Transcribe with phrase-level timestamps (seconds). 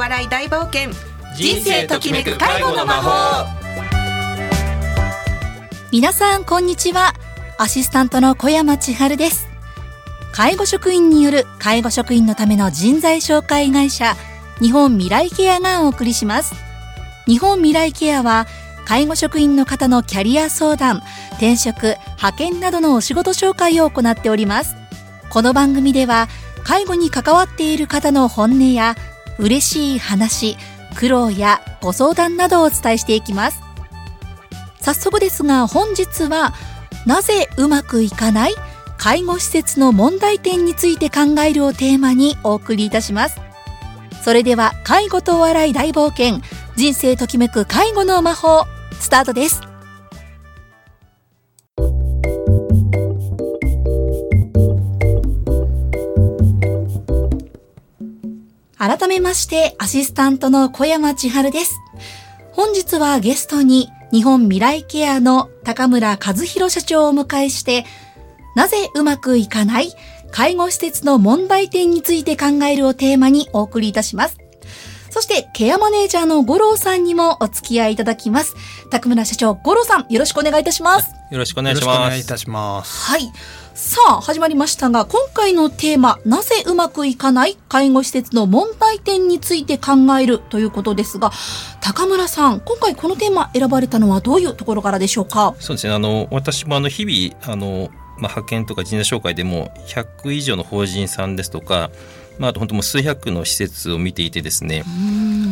[0.00, 0.92] 笑い大冒険。
[1.36, 3.46] 人生ときめく介護の魔法。
[5.92, 7.12] 皆さんこんにちは。
[7.58, 9.46] アシスタントの小山千春です。
[10.32, 14.16] 介護職員による介護職員のための人材紹介会社
[14.62, 16.54] 日本未来ケアがお送りします。
[17.26, 18.46] 日本未来ケアは
[18.86, 24.76] 介護職員の方のキャリア相談転職派遣などのお仕事紹介を行っております。
[25.28, 26.26] この番組では
[26.64, 28.96] 介護に関わっている方の本音や
[29.40, 30.56] 嬉しい話
[30.96, 33.60] 苦労やご相談などをお伝えしていきます。
[34.80, 36.54] 早速ですが本日は
[37.06, 38.54] なぜうまくいかない
[38.98, 43.40] 介護施設の問題点について考えるをテーマにお送りいたします。
[44.22, 46.40] それでは介護とお笑い大冒険
[46.76, 48.66] 人生ときめく介護の魔法
[49.00, 49.69] スタートです。
[58.80, 61.78] 改めましてアシスタントの小山千春です
[62.52, 67.84] 本日はゲストに日本未来ケアの高村和弘社長をお迎えして
[68.56, 69.92] なぜうまくいかない
[70.30, 74.38] 介護施設の問題点について考えるをテーマにお送りいたします。
[75.10, 78.54] そして、ケアマネージャーの五郎さんにもお付き合いいただきます。
[78.90, 81.10] 高村社長、五郎さん、よろしくお願いいたします。
[81.32, 81.98] よろしくお願いします。
[81.98, 83.10] お願いいたします。
[83.10, 83.32] はい。
[83.82, 91.32] さあ、始まりましたが、今回のテーマ、なぜうまくいかない介護施設の問題点について考えるということですが、
[91.80, 95.54] 高村さん、今回このテーマ選ばれたのはどういうところからでしょうか？
[95.60, 101.90] そうですね、あの、私もあの、日々、あの、まあ、派遣とか人材紹介でも100以上の法人さんですとか、
[102.38, 104.82] まあ、あと本当もう数百の施設を見ていてですね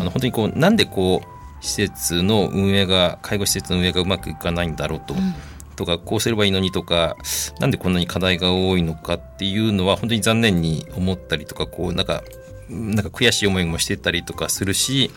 [0.00, 5.14] あの本当にこうなんでこう施設の運営が介護施設の運営がうまくいかないんだろうと。
[5.14, 5.34] うん
[5.78, 7.16] とかこうすればいいのにとか
[7.60, 12.24] なんでこんなに課題が多いのかっていうのは本当に残念に思ったりとかこうなんか
[12.68, 15.12] なんか悔しい思いもしてたりとかするし、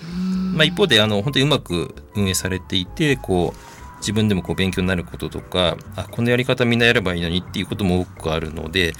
[0.54, 8.94] まあ、一方であの本当にうまく運営されていてこう自分でもこう勉強になることとかあこのやり方みんなやればいいのにっていうことも多くあるので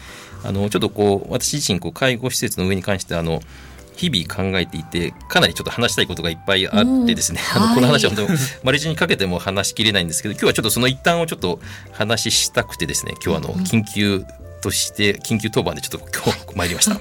[0.44, 3.42] あのちょっとこう私自身こう介護施設の上に関してあの
[3.96, 11.60] 日々考えていてかなりちょっと話したいことがいっぱいあってですね、うん、 あのこの話は本当マルチにかけても話しきれないんですけど今日はちょっとその一端をちょっと
[11.92, 14.26] 話したくてですね今日はあの緊急
[14.62, 16.96] として緊急当番でちょっと今日参りました。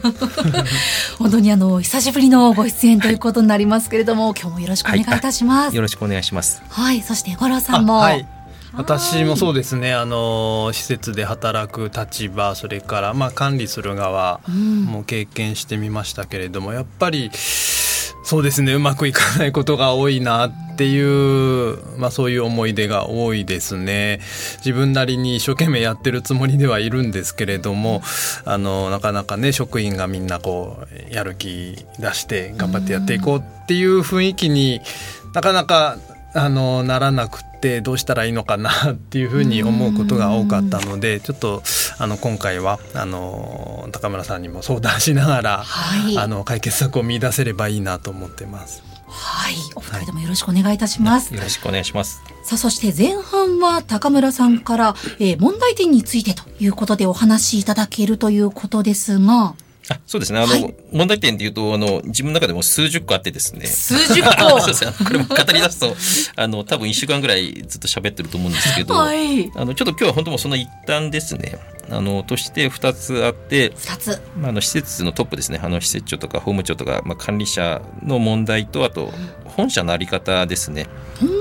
[1.18, 6.62] 本当にあの久しぶりのご出演ということになりますけれども、はい、今日もよろしくお願いいたします、はい、よろしくお願いします。
[6.68, 7.02] はい。
[7.02, 8.26] そして五郎さんもはい
[8.72, 9.94] 私もそうですね。
[9.94, 17.30] あの施設で働く立場それからまあ管理する側も経験してみましたけれども、やっぱり
[18.22, 18.74] そうですね。
[18.74, 24.20] うまくいかないことが多いなっていう、まあ、そういう思い出が多いですね。
[24.58, 28.02] 自分なりに一生懸命やってるつもりではいるんですけれども
[28.44, 34.80] あのなかなかね職員がみんなこうやる気出して頑張ってやっていこうっていう雰囲気に
[35.34, 35.96] なかなか
[36.32, 41.62] あのならなくてどうしたらいいのかなっていうふうに思うことが多かったのでちょっと
[41.98, 48.82] あの今回はあの高村さんにも相談しながら、はい、あの解決策を見出せればいいなと思ってます。
[49.12, 51.34] はい、お二人ともよろしくお願いいたします。
[51.34, 52.22] よろしくお願いします。
[52.44, 59.54] さあ、そして前半は高村さんから、えー、問題点についてということでお話しいただけるということですが。
[59.90, 60.38] あそうですね。
[60.38, 63.66] あの、はい、問題点でいうと、あの、自分の中でも数十個あってですね。
[63.66, 64.30] 数十個
[64.60, 64.92] そうですね。
[65.04, 65.96] これも語り出すと、
[66.36, 71.58] あの、多分一週間ぐらいずっと喋ってると思うんですけど、はい、あの、ちょっと今日は本当もその一端ですね。
[71.90, 74.20] あの、として二つあって、二つ。
[74.36, 75.60] まあ、あの、施設のトップですね。
[75.60, 79.12] あの、施設長とか法務長とか、まあ、管理者の問題と、あと、
[79.44, 80.86] 本社のあり方ですね。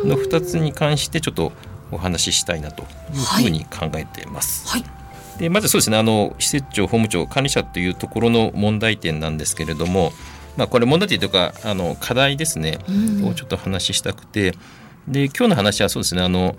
[0.05, 1.51] の二つに関して、ちょっと
[1.91, 4.67] お話ししたいなというふうに考えています。
[4.67, 4.98] はい、はい
[5.39, 10.11] でまずそうですねあの施設長法務長管理者というところの問題点なんですけれども、
[10.57, 12.91] まあ、これ問題点というかあの課題ですね、う
[13.23, 14.53] ん、をちょっと話したくて。
[15.07, 16.55] で今日の話はそうですねあの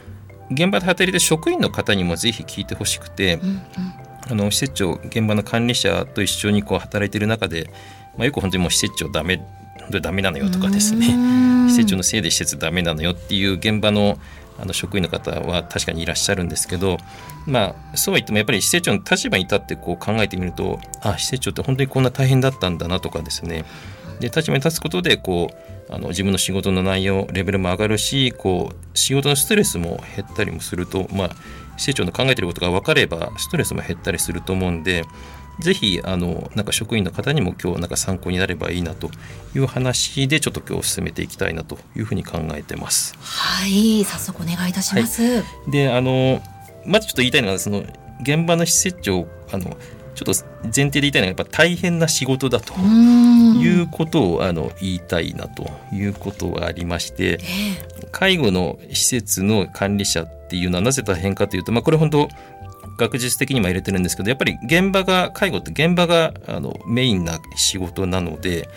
[0.50, 3.62] 現場で働いている職員の方にもぜひ聞いてほしくて、うんうん、
[4.28, 7.70] あの施設長現場の管理者と一緒にこう働いている中で、
[8.16, 9.40] まあ、よく本当にもう施設長ダメ
[10.02, 11.06] ダメなのよとかですね。
[11.68, 14.18] 施設長のせいで施設ダメなのよっていう現場の
[14.60, 16.98] あの職員の方は確かにいらっしゃるんですけど、
[17.46, 23.64] まあ、そうは言ってもやっぱり施設長の立場に立ってこう考えてみるとあ施設長って本当にこんな大変だったんだなとかですね。
[24.20, 25.50] で立場に立つことでこ
[25.88, 31.30] うあの自分の仕事の内容レベルも上がるしこう仕事のストレスも減ったりもすると、まあ、
[31.78, 35.04] 施設長の考えてることが分かればストレスも減ったりすると思うんで
[35.60, 39.10] ぜひあのなんか職員の方にも今日なんか参考になればいいなと
[39.54, 43.14] いう話でちょっと今日進めていきたいなというふうに考えてます。
[43.20, 45.22] はい早速お願いいたします。
[45.22, 46.42] はい、であの
[46.84, 47.84] まずちょっと言いたいのはその
[48.22, 49.76] 現場の施設長あの
[50.14, 57.38] ちょっと前提で言いたいのはやっぱ大変な仕事だということをあの言いたいなということがありまして、
[58.12, 62.28] 介護の施設の管理者っていうのはなぜ大変かというと、まあ、これ本当
[63.00, 68.68] 学術的にも入れてるんですけどやっぱり現場が介護って現場があのメインな仕事なので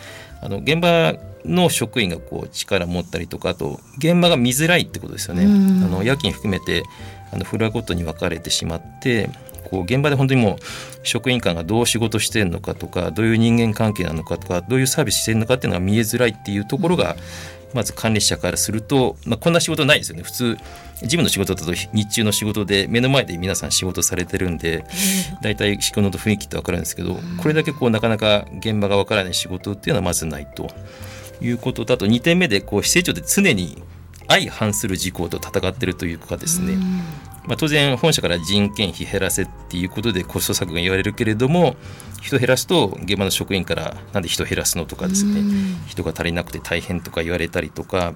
[0.42, 1.16] あの現場
[1.46, 5.44] の職員がこう力持ったりとかあと現場が見づらいってことですよね。
[5.44, 5.48] あ
[5.90, 6.84] の夜勤含めて
[7.32, 9.30] あのフロアごとに分かれてしまって
[9.70, 10.58] こう現場で本当にもう
[11.04, 17.16] 職員間がどう仕事してるのかとかどういう人間関係なのかとかどういうサービスしてるのかっていうのが見えづらいっていうところが、
[17.74, 20.24] まず管理者からすると、まあ、こんな仕事ないですよね。
[20.24, 20.58] 普通
[21.02, 24.86] 事務の仕事だと日中の仕事で目の前で皆さん仕事されてるんで
[25.42, 30.70] 大体仕事の雰囲気って分かるんですけどこれだけこうなかなか現場が分からない仕事っていうのはまずないと。
[31.42, 33.82] いうことだと2点目でこう施設長で常に
[34.28, 36.78] 相反する事項と戦ってるというかですね、
[37.46, 41.76] まあ、当然本社から人件費減らせっていうことでコスト削減言われるけれども
[42.22, 45.42] 人減らすと現場の職員からなんで人減らすのとかですね。
[45.88, 48.14] 人が足りなくて大変とか言われたりとか。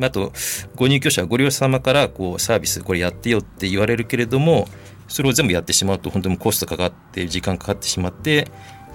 [0.00, 0.32] あと
[0.74, 4.66] ご入居者ご利用者様からこうサービスこれやってよって言われるけれども
[5.06, 8.48] それを全部やってしまうと本当にコストかかって時間かかってしまって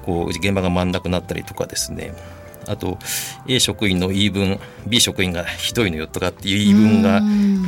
[0.04, 2.16] こう現場が回んなくなったりとかですね。
[2.66, 2.98] あと
[3.48, 7.22] A 職員の言い分 B 職員がひどいのよとかっていう言い分が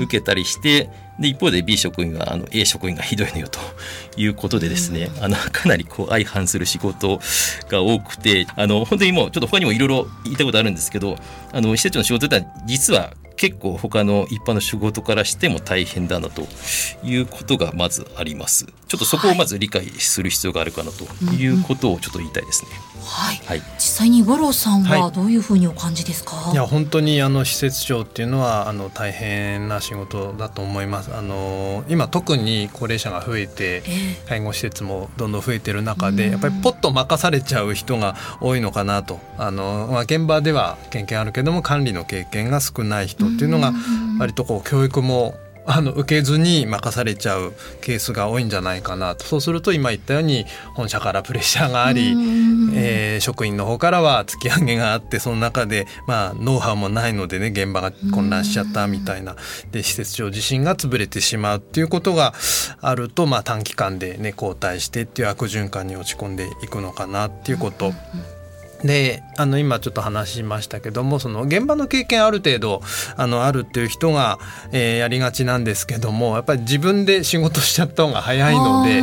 [0.03, 0.89] 受けたりして
[1.19, 3.59] で一方で B 職員はあの A 職員がひどいのよと
[4.17, 7.19] いうことでですねあのかなりこう相反する仕事
[7.69, 11.17] が多くてあの本当にもうちょっと他にもいろいろ言いたいことあるんですけど
[11.51, 16.45] あの施設の仕事ってのは実は結構他の一般の仕事からしても大変だなと
[17.05, 18.65] いうことがまずあります。
[18.65, 22.71] ちょっとそこをまず理解する必要があるかなということをちょっと言いたいですね。
[22.71, 31.13] はい、はい、実際に五郎さんはどういうふうにお感じですか、はい、いや本当にあの施設長っていうのはあの大変な仕事だと思います。
[31.13, 33.83] あの今特に高齢者が増えて、
[34.27, 39.19] 介護施設もどんどん増えてる中でやっぱりポッと任されちゃう人が多いのかなと。
[39.37, 43.73] あの、まあ、現場では経験あるけども管理の経験が少ない人っていうのが
[44.19, 45.35] 割とこう教育も
[45.71, 49.23] あの受けずに任されちゃうケースが多いんじゃないかなと。
[49.23, 52.15] そうすると今言ったように本社からプレッシャーがあり、
[52.73, 59.35] えー、職員の方からは突き上げがあってその中で、まあ、ノウハウもないのでね現場が混乱しちゃったみたいな。
[59.71, 62.33] で施設長自身が潰れてしまうっていうことが
[62.81, 67.93] あると、まあ、短期間で、ね、交代してっていう悪循環に落ち込んでいくのかなっていうこと。
[68.83, 72.81] であの今ちょっと話しましたけどもその現場の経験ある程度
[73.17, 74.39] あのあるっていう人が、
[74.71, 79.01] えー、やりがちなんですけどもやっぱり自分で仕事しちゃった方が早いので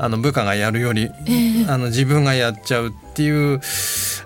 [0.00, 3.60] あの部下がやるより、えー、あの自分がやっちゃうっていう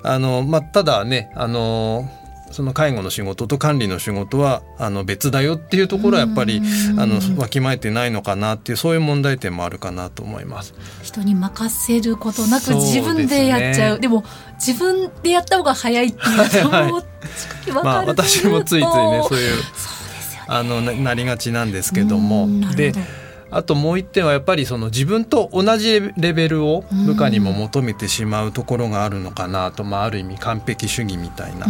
[0.03, 2.09] あの、まあ、ただねあの
[2.53, 6.61] その介護の仕事と管理の仕事はあの別だよっていうところはやっぱり
[6.99, 10.75] あのわきまえてないのかなっていうそういう問題点もあるかなと思います。
[11.03, 13.97] 人に任せることなく自分でやっちゃう。
[13.97, 19.63] で、ね,、も自分でやった方が早いっていうはい、 まあ私もついついねそういう
[20.47, 22.93] あのなりがちなんですけどもで。
[23.53, 31.67] あともう一点はやっぱりその自分と同じレベルを部下にも求めてしまうところがあるのかなと、まあ、ある意味完璧主義みたいな、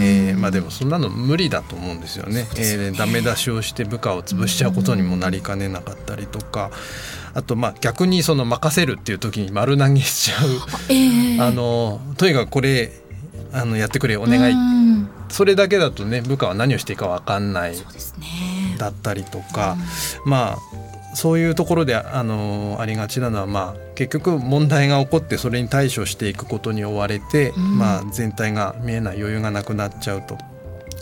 [0.00, 2.42] えーまあ、でもそんなの無理だと思うんですよね。
[2.42, 6.70] ねえー、ダメ出しをして部下を潰しちゃうことにもなりかねなかったりとか。
[7.34, 10.48] あとまあ逆にその任せるっていう時に丸投げしちゃう、
[10.88, 12.90] えー、あのとにかくこれ
[13.52, 14.54] あのやってくれお願い。
[15.28, 17.74] それだけだとね部下は何をしていいか分かんない、
[18.78, 19.76] だったりとか、
[20.24, 20.85] まあ
[21.16, 30.36] そういうところであのありがちなのは、まあ、結局問題が起こってそれに対処していくことに追われて、うん、まあ、全体が見えない余裕がなくなっちゃうと。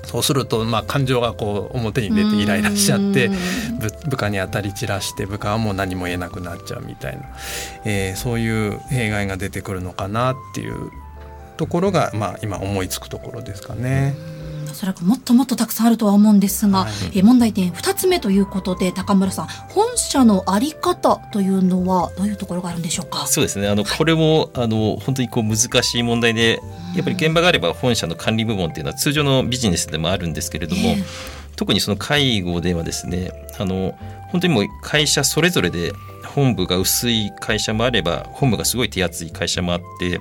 [0.04, 3.30] そうすると、まあ、感情がこう表に出てイライラしちゃって
[4.06, 7.22] 部下に当たり散らして部下はもう何も言えなくなっちゃうみたいな、
[7.84, 10.90] えー、そういう弊害が出てくるのかなっていう
[11.56, 14.14] ところが、まあ、今思いつくところですかね。
[14.74, 23.24] おそらくもっともっとたくさんあるとは思うんですが、はい、え問題点2つ目ということで高村さん本社の在り方というのはどういうところがあるんでしょうか？
[23.28, 23.68] そうですね。
[23.68, 26.58] あのこれもあの本当にこう難しい問題で
[26.96, 31.04] やっぱり現場があれば本社の管理部門っていうのは通常のビジネスでもあるんですけれども、えー、
[31.54, 33.96] 特にその介護ではですねあの
[34.32, 35.92] 本当にもう会社それぞれで
[36.34, 40.18] 本部が薄い会社もあれば本部がすごい手厚い会社もあって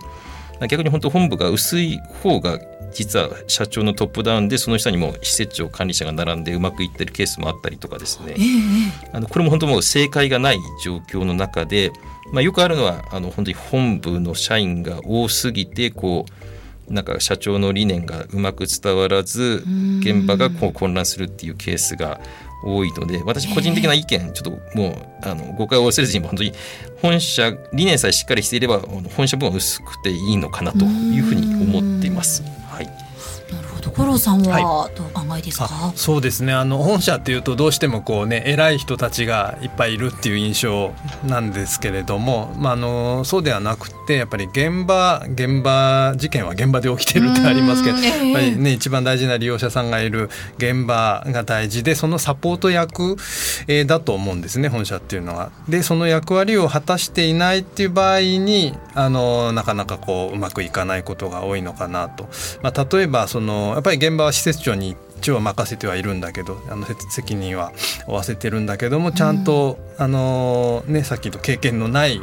[0.67, 2.59] 逆に本当本部が薄い方が
[2.93, 11.91] 実は社長のトップダウンでその下にも施設長管理者が並んでうまくいってるケースもあったりとかですね、えー、あのこれも本当もう正解がない状況の中で、
[12.31, 16.25] まあ、よくあるのはあの本当に本部の社員が多すぎてこ
[16.89, 19.63] うなんか社長の理念がうまく伝わらず
[19.99, 22.19] 現場がこう混乱するっていうケースが
[22.63, 26.53] 多いので私個人的な意見ちょっともうあの誤解を忘れずに本当に
[27.01, 32.43] 本社理念さえしっかりしていれば本社分は薄くていいのかなというふうに思っています。
[33.89, 36.53] はい五郎さんはどう考えですか、はい、そうですね。
[36.53, 40.91] あの本社っていうとどうしてもこうね偉い人たちがいっぱいいるっていう印象
[41.25, 53.15] なんですけれども、まあ、あのそうではなくてやっぱり現場現場事件は現場で起きてるってありますけど、やっぱりね一番大事な利用者さんがいる現場が大事でそのサポート役、
[53.67, 55.51] えー、だと思うんですね本社っていうのは。
[55.67, 62.27] でその役割を果たしていないっていう場合にあのなかなかこううまくいかないことが多いのかなと。
[62.61, 67.71] まあ、例えばそのやっぱり現場は施設長に一応任せてはいるんだけどあの責任は
[68.07, 72.19] 負わせてるんだけどもちゃんと、うん、あのねさっきと経験のない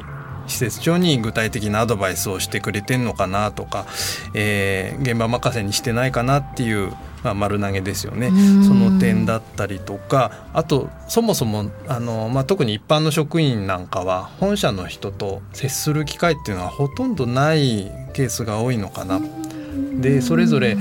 [0.51, 3.87] 施設長に具体的なアドバイスをしてくれてんのかなとか、
[4.35, 6.91] えー、現場任せにしてないかなっていう、
[7.23, 8.31] まあ、丸投げですよね。
[8.67, 19.21] その点だったりとかあとそもそもあの、まあ、特に一般の職員なんかは本社の人と接する機会っていうのはほとんどないケースが多いのかな。
[20.01, 20.77] でそれぞれ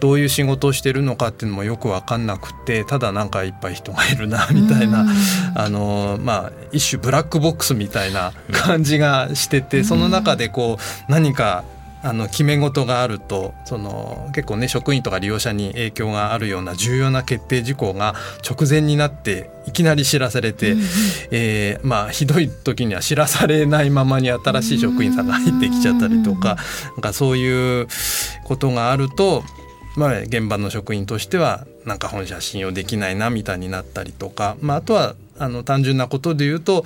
[0.00, 5.06] どういう仕事をしてるのかっていうのもよく分かんなくてただなんかいっぱい人がいるなみたいな
[5.54, 11.64] あの、まあ、一種ブラックボックスみたいな感じがしててその中でこう何か
[12.04, 18.14] あの決め事があるとその結構ね職員とか利用者に影響があるような重要な決定事項が
[18.46, 20.80] 直前になっていきなり知らされて、うん、
[21.30, 26.58] えー、まあひどい時には知らされないままに新しい職員さんが入ってきちゃったりとか
[26.90, 27.88] なんかそういう
[28.44, 29.42] ことがあると
[29.96, 36.84] まあ、現場の職員としてはなんか本社信用できないなみたいになったりとか、まあ、あとはあの単純なことで言うと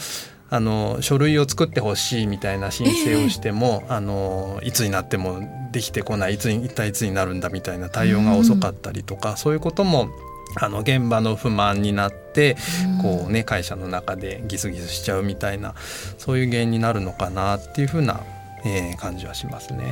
[0.51, 5.41] あの書類を作ってほしいみたいな申請をしても、えー、あのいつになっても
[5.73, 10.09] できてこないいつ一体いつになるんだみたいな対応が遅かったりとか、うん、そういうことも
[10.57, 12.57] あの現場の不満になって、
[13.03, 15.75] こうね会社の中でギスギスしちゃうみたいな
[16.17, 18.23] そういう原因になるのかなっていうふうな、
[18.65, 19.85] えー、感じはしますね。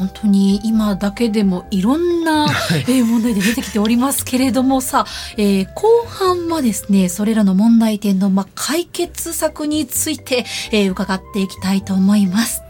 [0.00, 2.46] 本当に今だけでもいろんな、
[2.88, 5.04] え問題で出てきておりますけれどもさ、
[5.36, 12.62] えー、後半はですねそれらの問題点の、ま、解決策について、えー、伺っていきたいと思います。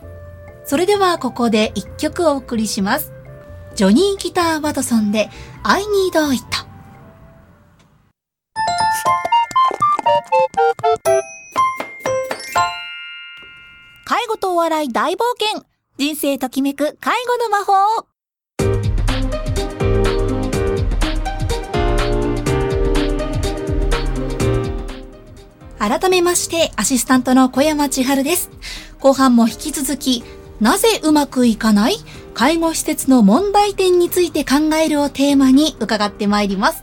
[0.65, 3.13] それではここで一曲お送りします。
[3.77, 5.31] ジョニー・ギター・ワトソンで
[5.63, 6.45] 「I Need It」
[14.05, 15.70] 介護とお笑い大冒険
[16.01, 18.07] 人生ときめく介護の魔法
[25.79, 28.51] 改めまして、アシスタントの小山千春です。
[28.99, 30.25] 後半も引き続き、
[30.59, 31.97] なぜうまくいかない
[32.33, 36.83] 介護施設の問題点について考えるをテーマに伺ってまいります。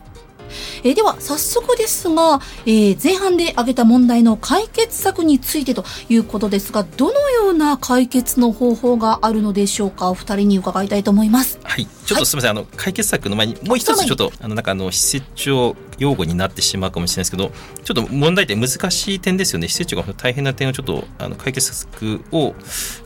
[0.84, 10.10] えー、では早速ですが、えー、前半で挙げた問題の解決策についてということですがどのような解決の方法があるのでしょうか？
[10.10, 11.60] お二人に伺いたいと思います。
[11.63, 11.86] はい。
[11.86, 17.51] ちょっとすみません、はい、あの解決策の前にもう一つちょっとあのなんかあの施設長用語になってしまうかもしれないですけど
[17.84, 19.67] ちょっと問題点難しい点ですよね。
[19.67, 22.55] 施設長が大変な点をちょっとあの解決策を、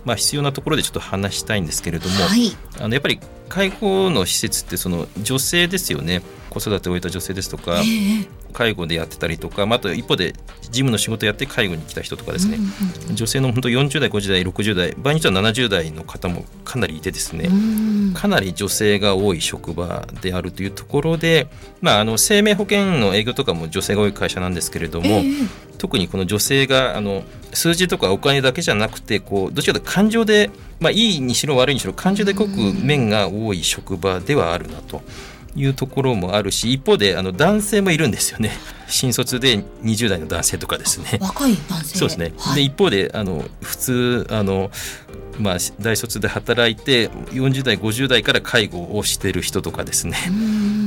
[0.05, 6.21] まあ、必要なところでちょっと話したいんですけれども、はい、あのやっぱり介護の施設ってその女性ですよね
[6.51, 21.47] 子育てを終えた女性ですとか、えー、介護でやってたりとか、まあ、あと一方で事務の仕事やって介護に来た人とかですね、うんうん、女性の本当40代50代60代場合によっては70代の方もかなりいてですね、うん、かなり女性が多い職場であるというところで、
[21.79, 30.49] まあ、あの生命保険の営業とかも女性が多い会社なんですけれども、えー、特にこの女性があの数字とかお金だけじゃなくてこうどちらかというと感情で、
[30.81, 32.49] まあ、いいにしろ悪いにしろ感情で動く
[32.81, 35.01] 面が多い職場ではあるなと。
[35.55, 38.51] いうところもあるし一方であの男性もいるんですよね。
[38.87, 41.17] 新卒で20代の男性とかですね。
[41.21, 41.97] 若い男性？
[41.97, 44.71] そうですね、はい、で一方であの普通あの
[45.39, 50.17] まあ、大卒で働いて40代50代から介護をしてる人とかですね。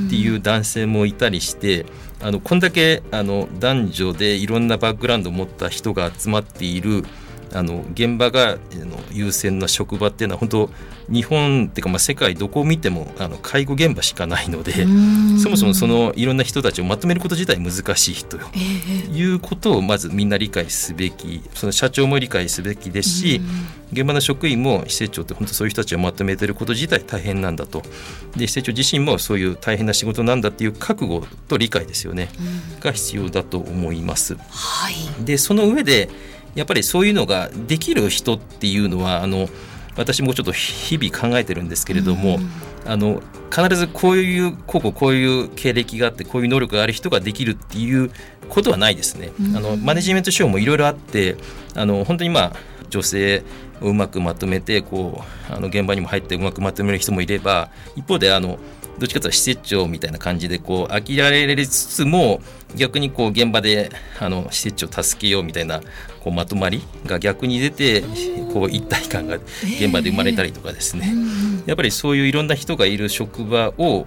[0.06, 1.87] っていう男性もいたりして
[2.21, 7.04] あのこんだけあの男女でいろんなバックグラウンドを持った人が集まっている
[7.54, 10.70] あの現場があの優先な職場っていうのは本当
[11.11, 14.73] 日本っていうかまあ世界どこを見てもあの介護現場しかないので
[15.40, 18.38] そもそもそのいろんな人たちをまとめること自体難しいと
[19.12, 23.40] いうことをまずみんな理解すべきその社長も理解すべきですし
[23.92, 27.82] 現場の職員も施設長って本当そういう人たちをまとめてること自体大変なんだと。
[28.37, 32.28] で施設長自身もそういう大変な仕事なんだっていう覚悟と理解ですよね。
[32.80, 34.37] が必要だと思います。
[34.49, 36.08] はい、でその上で
[36.54, 39.49] やっぱりそういうのができる人っていうのはあの
[39.96, 42.40] 私もちょっと日々考えてるんですけれども、
[42.84, 48.11] あの必ずこういうこうこういう経歴があってこういう能力がある人ができるっていう
[48.49, 49.30] ことはないですね。
[49.54, 51.37] あのマネジメント賞もいろいろあって
[51.75, 52.52] あの本当にまあ
[52.90, 53.44] 女性
[53.80, 58.58] をうまくまとめてこうあの現場にも入ってうまくまとめる人もいれば一方であの
[58.99, 62.40] どっちかというと施設長みたいな感じでこう飽きられつつも
[62.76, 65.80] 逆にこう現場であの施設長を助けようみたいな
[66.25, 68.02] こうまとまりが逆に出て
[68.54, 71.12] こう一体感が現場で生まれたりとかですね、
[71.66, 74.07] やっぱりそういういろんな人がいる職場を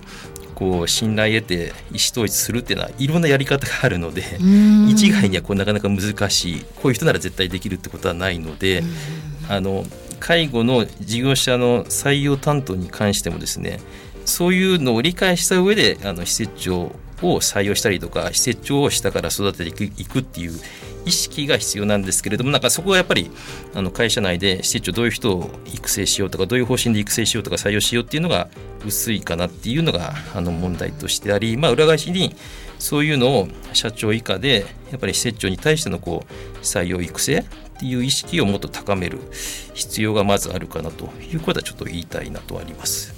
[0.55, 1.73] こう信頼得て意思
[2.11, 4.23] 統一するっていうのはいろんなやり方があるので
[4.89, 8.81] 一概にはこうなかなか難しいこういう人なら絶対できるってことはないので
[9.47, 9.83] あの
[10.19, 13.79] 介護の事業者の採用担当に関してもですね
[14.25, 20.59] そういうのを理解した上であの施設長を採用したりとか施設長を下から育てていくっていう
[21.07, 23.31] 意識が必要なんですけれどもなんかそこはやっぱり
[23.73, 28.49] あの会社内で施設長どういう人を育成しようとかどういう方針で育成しようとか採用しようっていうのが
[28.85, 32.35] 薄いかなっていうのがあの問題としてあり、まあ、裏返しに
[32.79, 37.43] そういうのを社長以下でやっぱり施設長に対してのこう採用育成っ
[37.79, 39.19] ていう意識をもっと高める
[39.73, 43.13] 必要がまずあるかなということはちょっと言いたいなとあります。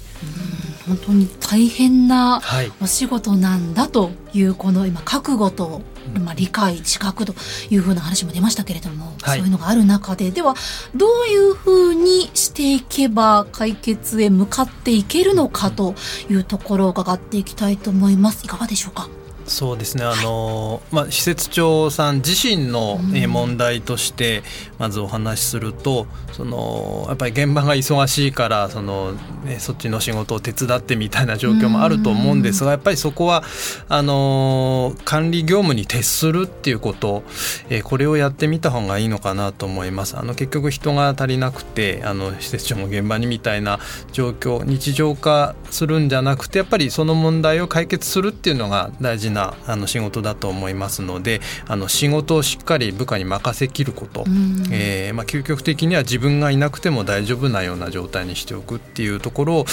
[0.90, 2.42] 本当に大変な
[2.82, 5.82] お仕事なんだというこの今覚悟と、
[6.24, 7.32] まあ、理解自覚と
[7.70, 10.56] いうふうな話も出ましたけれども、はい、そういうのがある中ででは
[10.96, 15.94] どういうふうにしていけば解決へ向かっていけるのかと
[16.28, 18.44] いうところを伺っていきたいと思います。
[18.44, 19.08] いかがでしょうか？
[19.50, 24.44] そうですねあの、まあ、施設長さん自身の問題として
[24.78, 29.12] まずお話しすると、うん、そのやっぱり現場が忙しいからその、
[29.44, 33.42] ね、そっちの仕事を手伝ってみたいな状況もあると思うんですが、やっぱりそこは
[33.88, 37.24] あの管理業務に徹するっていうこと、
[37.68, 40.16] えこれをやってみた方がいいのかなと思います。
[40.16, 43.80] あの結局人が足りなくてあの施設長も現場にみたいな
[44.12, 54.24] 状況日常化するんじゃなくてやっぱりその問題を解決するっていうのが大事ななあの仕事だと思いますのであの仕事をしっかり部下に任せきること、
[54.70, 59.66] えー、まあ、究極的には自分がいなくても大丈夫なような状態にしておくっていうところを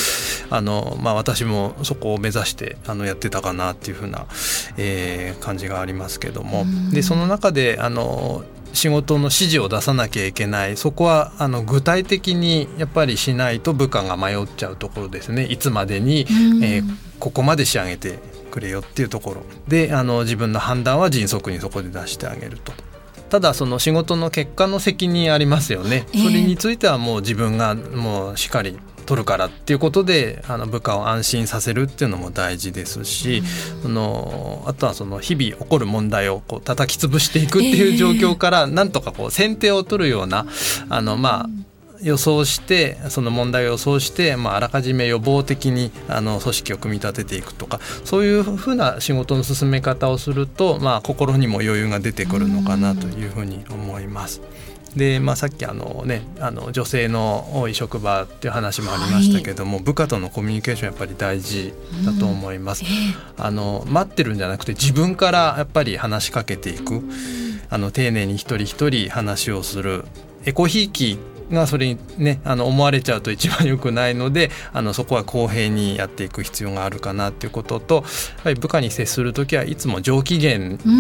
[0.50, 4.26] あの、まあ、私もそこを目指してあのやってたかなっていうふうな、
[4.78, 6.66] えー、感じがありますけども。
[6.92, 10.78] でその中であの仕事の指示を出さなきゃいけない。
[10.78, 15.46] そこはあの具体的にやっぱりしないと部下が迷っちゃうところですね。
[15.46, 16.28] いつまでに、
[16.62, 16.84] えー、
[17.20, 19.44] ここまで仕上げてくれよっていうところ。
[19.68, 22.74] であの自分の判断は迅速にそこで出してあげると。
[23.30, 33.42] ただその仕事の結果の責任ありますよね、それについてはもう自分がもうしっかり取るからっていうことであの部下を安心させるっていうのも大事ですし、
[33.86, 40.46] うん、のあとはその日々起こる問題をこう叩き潰していくっていう状況からなんとかこう先手を取るような
[40.90, 41.50] あのまあ
[42.02, 54.42] 予想してその問題を予想して、まあ、あらかじめ予防的にあの組織を組み立てていくとかそういうふうな仕事の進め方をすると、まあ、心にも余裕が出てくるのかなというふうに思います。
[54.96, 62.92] で、まあ、さっきあの、ね、あの女性の多い職場っていう話もありましたけども、はい、部下とのコミュニケーションやっぱり大事だと思います、うんえ。
[63.42, 67.04] ー、あの待ってるんじゃなくて自分からやっぱり話しかけていく。
[67.70, 70.06] あの丁寧に一人一人話をする。
[70.46, 71.20] エコひいき
[71.52, 78.04] がそれにねあの思われちゃうと一番良くないので あのそこは公平にやっていく必要があるかなっていうこととやっ
[78.44, 80.58] ぱり部下に接する時はいつも上機嫌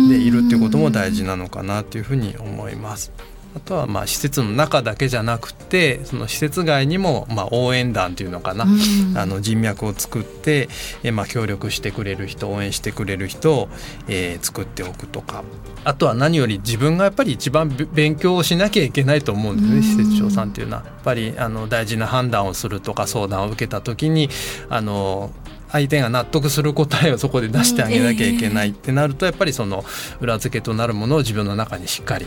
[0.09, 3.11] でいるっていうことも大事なのかなというふうに思います。
[3.57, 10.69] あとはまあ施設の中だけじゃなくてその施設外にもまあ応援団というのかな、うん、あの人脈を作って
[11.03, 13.69] えまあ協力してくれる人応援してくれる人を、
[14.07, 15.43] えー、作っておくとか。
[15.83, 20.83] あとは何より自分がやっぱり一番勉強をしなきゃいけないと思うんですね、うん、施設長さんっていうのは。
[20.83, 24.29] やっぱりあの大事な判断をするとか相談を受けた時に
[24.69, 25.31] あの
[25.71, 29.83] 相手が納得する答えをそこで出してあげなきゃいけないってなるとやっぱりその
[30.21, 32.25] 裏付けとなるものを自分の中にしっかり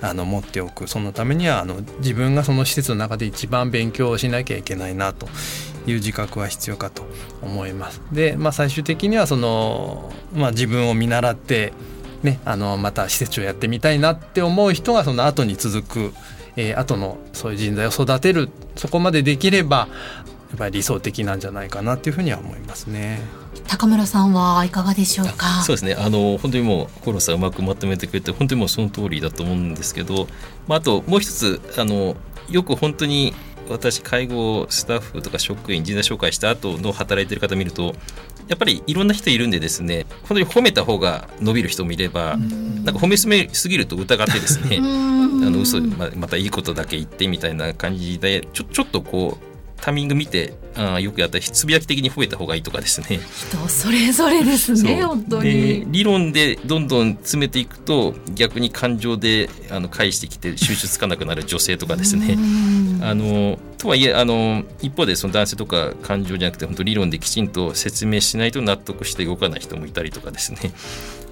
[0.00, 5.26] あの持っておくそのためにはあの自分がその施設の中で一番勉強をしなきゃいけないなと
[5.86, 7.04] いう自覚は必要かと
[7.42, 8.02] 思います。
[8.12, 11.72] で、まあ、最終的にはその、まあ、自分を見習って
[12.22, 16.14] ね、あのまた施設をやってみたいなって思う人がその後に続く、
[16.56, 19.88] えー、後のそういう人材を育てるそこまでできれば
[20.54, 23.20] っぱり理想的なんじゃないかなっていうふうには思いますね。
[23.68, 25.62] 高村さんはいかがでしょうか？
[25.62, 25.94] そうですね。
[25.94, 30.28] あの本当にもうコロさんうまくまとめてくれて本当にもうその通りだと思うんですけど、
[30.66, 32.16] まああともう一つあの
[32.48, 33.34] よく本当に
[33.68, 37.94] 私介護スタッフとか職員人材紹介した後の働いてる方見ると
[38.48, 44.80] やっぱりいろんな人いるんでですね本当に褒めた方が伸びる人もいれば、んなんか褒めすめすぎると疑ってですね
[45.50, 49.49] の嘘ままたいいことだけ言ってみたいな感じでちょちょっとこう
[49.80, 53.20] タイミング見てあよくやったらつぶやき的に増えた方がいいとかですね。
[53.48, 62.36] 人それぞれですね本当に理論でどんどん詰めていくと逆に感情であの返してきて収集つかなくなる女性とかですね。
[63.02, 70.72] あのとはいえあの一方でその男性とか感情じゃなくて本当理論できちんと説明しないと納得して動かない人もいたりとかですね。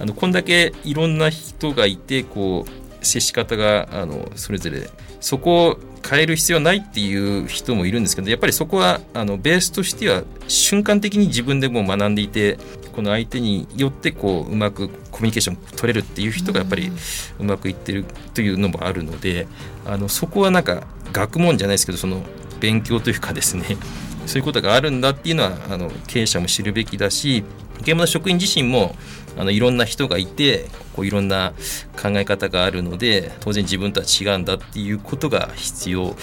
[0.01, 4.89] あのこんだけいろんな人がいてこう接し方があのそれぞれ
[5.21, 12.59] そこを変える必要ないっていう人もいるんですけどやっぱりそこはあのベースとしては瞬間的に自分でも学んでいて
[12.93, 16.91] この相手によってこううまくコミュニケーション取れるっていう人がやっぱり
[17.39, 19.47] うまくいってるというのもあるので
[19.87, 22.23] あのそこはなんか学問じゃないですけどその
[22.61, 23.77] 勉強というかですね
[24.27, 27.45] そういうことがあるんだっていうのはあの経営者も知るべきだし
[27.81, 28.95] 現場の職員自身も
[29.37, 31.53] あのいろんな人がいてこういろんな
[32.01, 36.17] 考え方があるので当然自分とは違うんだっていうことが必要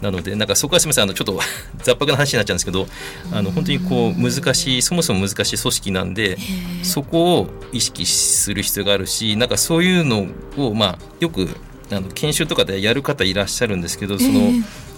[0.00, 1.40] なのでなんかそこはすみませんあのちょっと
[1.82, 2.86] 雑白な話になっちゃうんですけど
[3.32, 6.38] あの本当にこう難しいそもそも難しい組織なんで
[6.82, 11.48] そこを意識する必要があるしなんかそういうのをまあよく
[11.90, 14.52] あの研修とかでやる方いらっしゃるんですけどその、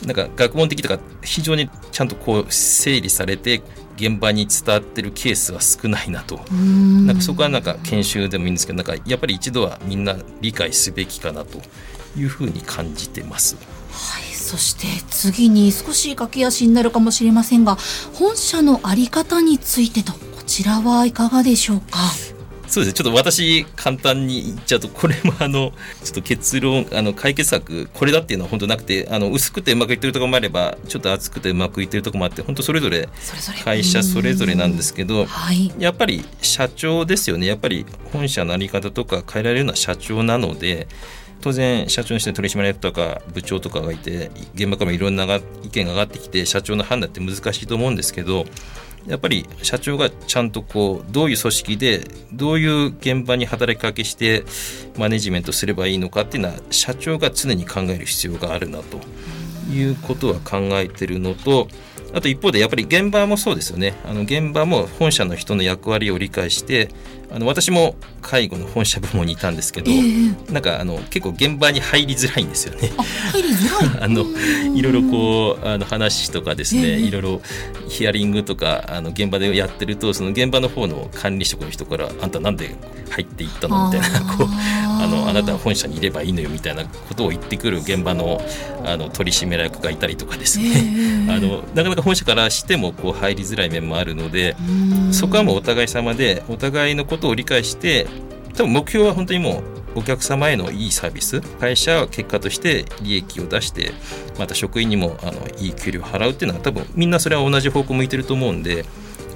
[0.04, 3.62] なんか学問的とか非常にちゃんとこう整理されて
[4.08, 6.40] 現場に伝わってるケースは少ないなと。
[6.50, 11.60] なんかそこはなんか研修でもいいんですけどなんかやっぱり一度はみんな理解すべきかなと
[12.16, 13.56] いうふうに感じてます。
[13.92, 14.22] はい。
[14.34, 17.78] そして次に少し駆け足になるかもしれませんが
[18.12, 21.98] 本社の在り方についてとこちらはいかがでしょうか？
[22.72, 33.10] そうですねちょっと私簡単に言っちゃうとこれもあのちょっと結論あの解決策これだっていうのは本当なくてあの薄くてうまくいってるところもあればちょっと厚くてうまくいってるところもあって本当それぞれ
[33.62, 40.88] 会社それぞれなんですけど、はい、やっぱり社長ですよねやっぱり本社の在り方とか変えられるのは社長なので。
[41.42, 48.46] 当然社長にして取締役とか部長とかがいて現場からもいろんな意見が上がってきて社長の判断って難しいと思うんですけど
[49.06, 54.44] やっぱり社長がちゃんとこうどういう組織でどういう現場に働きかけして
[54.96, 59.00] マネジメントすればいいのかっていうのは社長が常に考える必要があるなと
[59.72, 61.68] いうことは考えてるのと
[62.14, 63.94] あと一方でやっぱり現場もそうですよね。
[64.04, 66.90] あの現場も本社の人の役割を理解して
[67.34, 72.92] あの私も介護の本社部門にいたんですけど、えー、なんかあの結構現場に入りづらいんですよね。
[73.32, 74.02] 入りづらい。
[74.04, 74.26] あの
[74.74, 77.42] いろいろこうあの話とかですね、えー、いろいろ
[77.88, 82.74] ヒアリングとかあの現場でやってるとその現場の方の管理職の人からあんたなんで
[83.10, 83.86] 入っていったの？
[83.86, 88.42] みたいなこうあのあなたは本社にいればいいのよみたいなことを言ってくる現場の
[88.84, 94.56] あの取締役がいたりとかですね、えー、あのなかなか本社からしてもこう入りづらい面もあるので
[95.12, 98.06] そこはもうお互い様でお互いのことを理解して
[98.54, 99.62] 多分目標は本当にも
[99.96, 103.92] うお客様へのいいサービス会社は結果として利益を出して
[104.38, 108.84] また職員にもあのいい給料を払うっていうのは多分みんなそれは同じ方向向いてると思うんで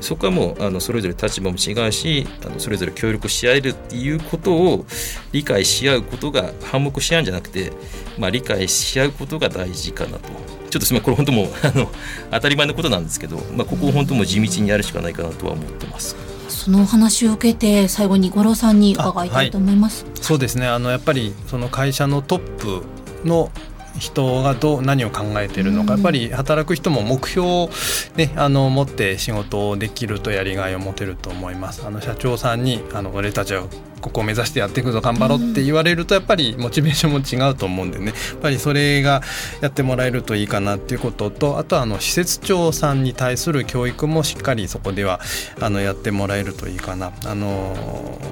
[0.01, 4.85] そこはもうあのそれぞれ立場も違うしあのそれぞれ協力し合えるっていうことを
[5.33, 7.73] 理解し合うことが反目し合うんじゃなくて、
[8.19, 10.29] まあ、理解し合うことが大事かなと
[10.71, 11.91] ちょっとすみませんこれ本当もうあの
[12.33, 16.17] 当たり前のことなんですけど、まあ、ここを本当も地道にやるしかないかなとは思ってます。
[16.49, 20.05] そのお話を受けて最後に五郎さんに伺いたいと思います。
[20.05, 22.83] はい、そうですねあのやっぱりその会社のトップ
[23.25, 23.51] の
[23.99, 27.71] 人がどう何を考えているのか、やっぱり働く人も目標を、
[28.17, 31.85] ね、あの持って仕事をできるとやりがいを持てると思います。
[31.87, 33.65] あの社長さんにあの俺たちは
[34.01, 38.07] ここを目指してやっていくぞ頑張ろうって言われるとやっぱりモチベーションも違うと思うんでね。
[38.07, 39.23] やっぱりそれが
[39.61, 45.21] やってもらえるといいかなっていうこととあとはあの施設長さんに対する教育もしっかりそこでは
[45.61, 47.13] あのやってもらえるといいかな。
[47.25, 47.75] あの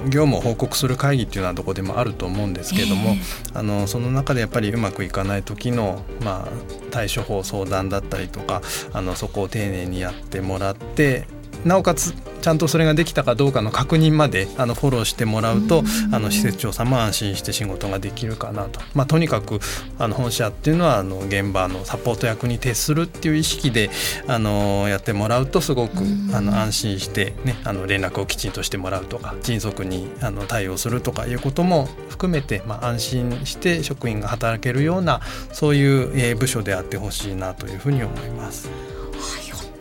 [0.05, 3.15] 業務を報告する会議っていうのはどこでもあると思うんですけれども、
[3.53, 6.51] あのその中でやっぱりうまくいかない時の、まあ、
[6.91, 8.61] 対処法相談だったりとか
[8.93, 11.27] あのそこを丁寧にやってもらって
[11.65, 12.13] なおかつ
[12.45, 19.59] ちゃんとそれができたかどうかの確認まであのフォローしてもらうとあの施設長さんも安心して仕事ができるかなと、まあ、とにかく
[19.97, 23.89] あの本社っていうのはあの現場のサポート役に徹するっていう意識で
[24.27, 26.03] あのやってもらうとすごく
[26.35, 35.19] あの安心して、ね、あの連絡をきちんとしてもらうとか迅速にあの対応するとかいうことも含めて、まあ、安心して職員が働けるような
[35.51, 38.94] そういう部署であってほしいなというふうに思います。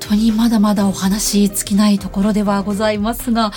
[0.09, 3.53] 当にまだまだお話尽きないところではございますが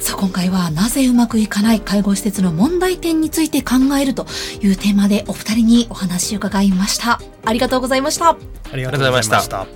[0.00, 4.26] さあ今回はなぜうまくいかない介護施設の問題点について考えると
[4.60, 7.20] いうテーマでお二人にお話を伺いました。
[7.44, 8.30] ありがとうございました。
[8.30, 8.36] あ
[8.74, 9.40] りがとうございました。
[9.40, 9.66] さ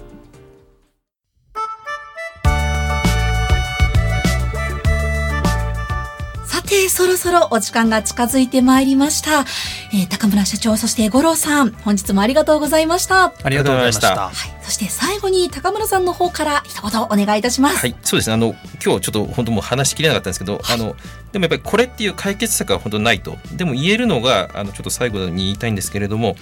[6.62, 9.44] てそろそろお時間が近づいてまいりました。
[9.92, 13.32] えー、高村社長そして五郎さん本日もありがとうございました。
[13.42, 14.16] ありがとうございました。
[14.16, 14.32] はい、
[14.66, 17.76] そして最後に高村さんの方から一言お願いいたします。
[17.76, 18.34] はいそうですね。
[18.34, 20.96] あの今日ちょっと本当もう話しきれなかったんですけど、あの
[21.30, 23.38] でもやっぱりこれっていう解決策は本当ないと。
[23.52, 26.34] でも言えるのがあのちょっと最後に言いたいんですけれども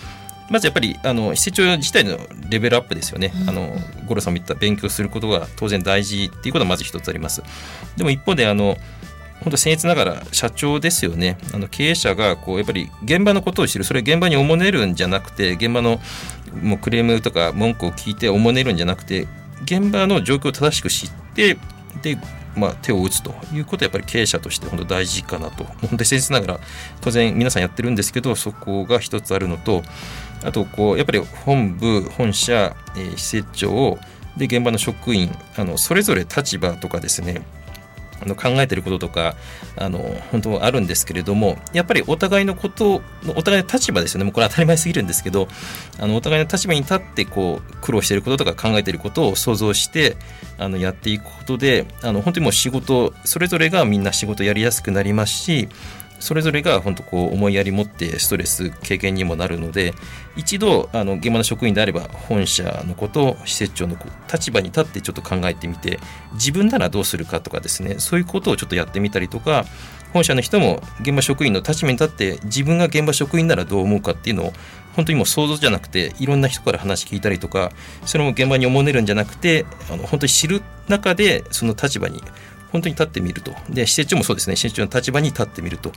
[0.48, 7.42] まずやっぱりあの施設長自体のレベルアップですよね、あの五郎さんも言った勉強することが当然大事っていうことはまず一つあります。
[7.98, 8.78] でも一方であの
[9.40, 11.36] 本当僭越ながら社長ですよね。
[11.52, 13.84] あの経営者がこうやっぱり現場のことを知る。
[13.84, 16.00] それ現場におもねるんじゃなくて現場の
[16.62, 19.26] もうクレームとか文句を聞いておもねるんじゃなくて
[19.64, 21.58] 現場の状況を正しく知って
[22.02, 22.18] で
[22.56, 25.64] まあ、手を打つということはやっぱり経営者として本当大事かなと。
[25.64, 26.60] 本当に僭越ながら
[27.00, 29.82] 当然皆さんやってるんですけどそこが一つあるのと
[30.44, 33.98] あとこうやっぱり本部本社、えー、施設長
[34.36, 37.42] で現場の職員あのそれぞれ立場とかですね
[38.20, 39.36] あの考えてることとか
[39.76, 39.98] あの
[40.30, 43.02] 本当あるんですけれどもやっぱりお互いのこと
[43.36, 44.24] お互いの立場ですよね。
[44.24, 45.48] もうこれ当たり前すぎるんですけど
[45.98, 50.16] あのお互いの立場に立ってこう苦労していることとか考えていることを想像して
[50.58, 55.68] あのやっていくことであの本当にもう仕事それぞれがみんな仕事やりやすくなりますし
[56.24, 59.92] それぞれが本当こう思いやり持ってストレス経験にもなるので
[60.36, 63.98] 一度あの現場の職員であれば本社のこと施設長の
[64.32, 66.00] 立場に立ってちょっと考えてみて
[66.32, 69.66] 自分ならどうするかとかですねそういうことをちょっとやってみたりとか
[70.14, 74.52] 本社の人も現場職員の立場に立って自分が現場職員ならどう思うかっていうのを
[74.96, 77.70] 本当にもう想像じゃなくていろんな人から話聞いたりとか
[78.06, 82.22] それも現場におもねるんじゃなくてあの本当に知る中でその立場に
[82.74, 85.92] 本当に立ってみるとで施設長もそうですね施設長の立場に立ってみると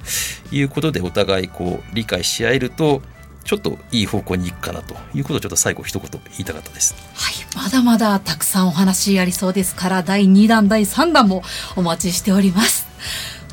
[0.51, 3.01] いうことでお互いこう理解し合えると
[3.45, 6.93] ちょっといい方向に行くかなということをちょっと最後一言言いたかったです。
[7.15, 11.41] はい、まだまだたくさんお話ありそうですから第2弾第3弾も
[11.75, 12.85] お待ちしております。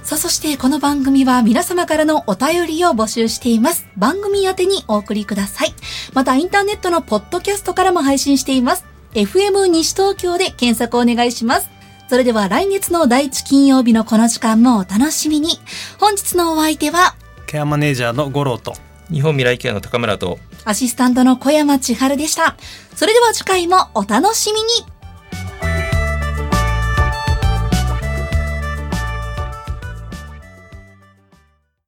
[0.02, 3.86] さあ、そしてこの番組は皆様からのお便りを募集しています。
[3.96, 5.72] 番組宛てにお送りください。
[6.12, 8.84] またインターネットのポッドキャストからも配信しています。
[9.14, 11.73] FM 西東京で検索をお願いします。
[12.14, 15.58] それでは来月の第一金曜日のこの時間もお楽しみに。
[15.98, 17.16] 本日のお相手は、
[17.48, 18.76] ケアマネージャーの五郎と、
[19.10, 22.54] 日本未来ケアの高村と、アシスタントの小山千春でした。
[22.94, 24.93] それでは次回もお楽しみに。